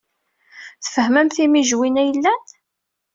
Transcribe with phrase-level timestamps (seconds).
[0.83, 2.43] Tfehmem timijwin ay yellan.